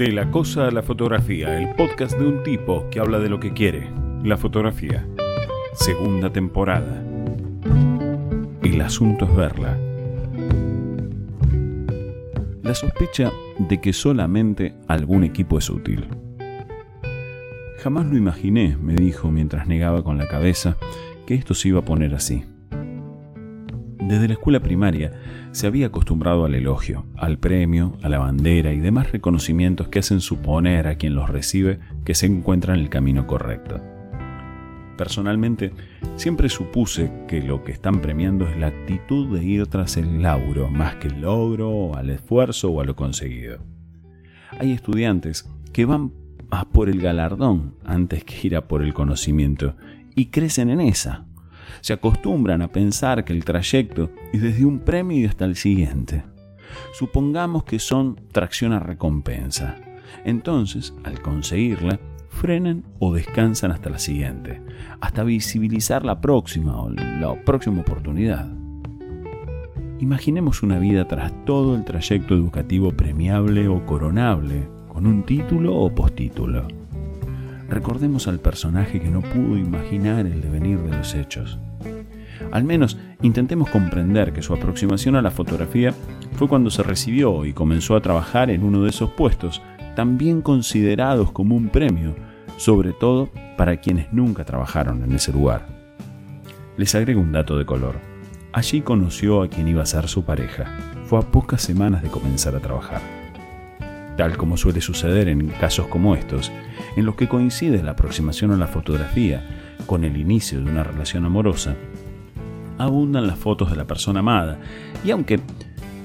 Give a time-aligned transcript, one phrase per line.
[0.00, 3.38] De la cosa a la fotografía, el podcast de un tipo que habla de lo
[3.38, 3.90] que quiere,
[4.24, 5.06] la fotografía.
[5.74, 7.04] Segunda temporada.
[8.62, 9.76] El asunto es verla.
[12.62, 16.06] La sospecha de que solamente algún equipo es útil.
[17.80, 20.78] Jamás lo imaginé, me dijo mientras negaba con la cabeza,
[21.26, 22.46] que esto se iba a poner así.
[24.10, 25.12] Desde la escuela primaria
[25.52, 30.20] se había acostumbrado al elogio, al premio, a la bandera y demás reconocimientos que hacen
[30.20, 33.80] suponer a quien los recibe que se encuentra en el camino correcto.
[34.98, 35.70] Personalmente,
[36.16, 40.68] siempre supuse que lo que están premiando es la actitud de ir tras el lauro,
[40.68, 43.60] más que el logro, al esfuerzo o a lo conseguido.
[44.58, 46.10] Hay estudiantes que van
[46.50, 49.76] a por el galardón antes que ir a por el conocimiento
[50.16, 51.26] y crecen en esa,
[51.80, 56.24] se acostumbran a pensar que el trayecto es desde un premio hasta el siguiente.
[56.92, 59.76] Supongamos que son tracción a recompensa.
[60.24, 64.62] Entonces, al conseguirla, frenan o descansan hasta la siguiente,
[65.00, 68.48] hasta visibilizar la próxima o la próxima oportunidad.
[69.98, 75.94] Imaginemos una vida tras todo el trayecto educativo premiable o coronable, con un título o
[75.94, 76.79] postítulo.
[77.70, 81.56] Recordemos al personaje que no pudo imaginar el devenir de los hechos.
[82.50, 85.94] Al menos intentemos comprender que su aproximación a la fotografía
[86.32, 89.62] fue cuando se recibió y comenzó a trabajar en uno de esos puestos,
[89.94, 92.16] también considerados como un premio,
[92.56, 95.68] sobre todo para quienes nunca trabajaron en ese lugar.
[96.76, 98.00] Les agrego un dato de color.
[98.52, 100.76] Allí conoció a quien iba a ser su pareja.
[101.04, 103.19] Fue a pocas semanas de comenzar a trabajar.
[104.16, 106.52] Tal como suele suceder en casos como estos,
[106.96, 111.24] en los que coincide la aproximación a la fotografía con el inicio de una relación
[111.24, 111.74] amorosa,
[112.78, 114.58] abundan las fotos de la persona amada,
[115.04, 115.40] y aunque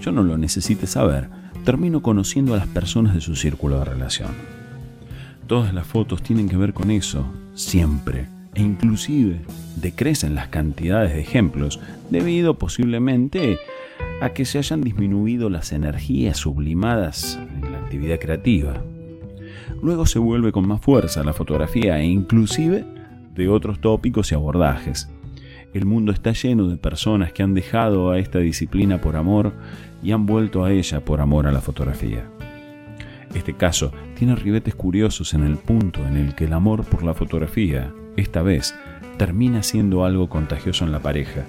[0.01, 1.29] yo no lo necesite saber,
[1.63, 4.29] termino conociendo a las personas de su círculo de relación.
[5.47, 9.41] Todas las fotos tienen que ver con eso, siempre, e inclusive
[9.75, 13.59] decrecen las cantidades de ejemplos debido posiblemente
[14.21, 17.39] a que se hayan disminuido las energías sublimadas
[17.85, 18.83] actividad creativa.
[19.81, 22.85] Luego se vuelve con más fuerza la fotografía e inclusive
[23.33, 25.09] de otros tópicos y abordajes,
[25.75, 29.51] el mundo está lleno de personas que han dejado a esta disciplina por amor
[30.01, 32.23] y han vuelto a ella por amor a la fotografía.
[33.33, 37.13] Este caso tiene ribetes curiosos en el punto en el que el amor por la
[37.13, 38.73] fotografía, esta vez,
[39.17, 41.43] termina siendo algo contagioso en la pareja,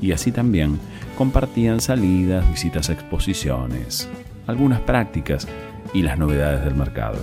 [0.00, 0.78] y así también
[1.18, 4.08] compartían salidas, visitas a exposiciones,
[4.46, 5.48] algunas prácticas
[5.94, 7.16] y las novedades del mercado.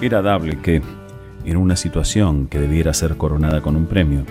[0.00, 0.80] Era dable que,
[1.44, 4.24] en una situación que debiera ser coronada con un premio,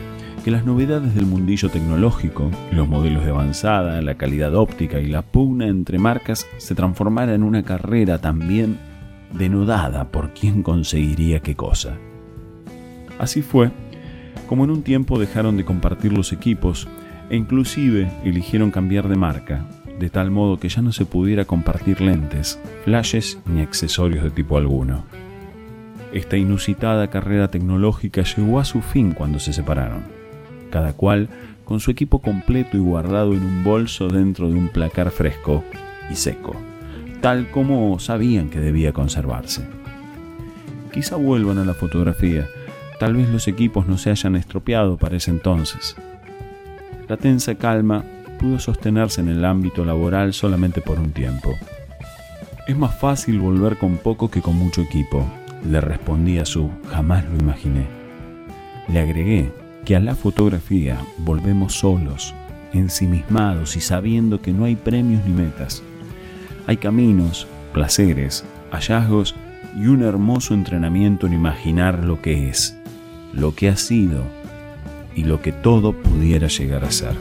[0.44, 5.22] que las novedades del mundillo tecnológico, los modelos de avanzada, la calidad óptica y la
[5.22, 8.80] pugna entre marcas se transformara en una carrera también
[9.34, 11.98] denodada por quién conseguiría qué cosa.
[13.20, 13.70] Así fue
[14.48, 16.88] como en un tiempo dejaron de compartir los equipos
[17.30, 19.64] e inclusive eligieron cambiar de marca,
[20.00, 24.58] de tal modo que ya no se pudiera compartir lentes, flashes ni accesorios de tipo
[24.58, 25.04] alguno.
[26.14, 30.20] Esta inusitada carrera tecnológica llegó a su fin cuando se separaron
[30.70, 31.30] cada cual
[31.66, 35.64] con su equipo completo y guardado en un bolso dentro de un placar fresco
[36.10, 36.56] y seco,
[37.22, 39.68] tal como sabían que debía conservarse.
[40.92, 42.48] Quizá vuelvan a la fotografía,
[43.00, 45.96] tal vez los equipos no se hayan estropeado para ese entonces.
[47.08, 48.04] La tensa calma
[48.40, 51.54] pudo sostenerse en el ámbito laboral solamente por un tiempo.
[52.68, 55.26] Es más fácil volver con poco que con mucho equipo,
[55.70, 57.86] le respondí a su jamás lo imaginé.
[58.88, 59.52] Le agregué
[59.86, 62.34] que a la fotografía volvemos solos,
[62.74, 65.84] ensimismados y sabiendo que no hay premios ni metas.
[66.68, 69.36] Hay caminos, placeres, hallazgos
[69.78, 72.78] y un hermoso entrenamiento en imaginar lo que es,
[73.34, 74.24] lo que ha sido
[75.16, 77.16] y lo que todo pudiera llegar a ser.